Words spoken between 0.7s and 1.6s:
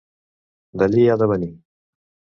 D'allí ha de venir.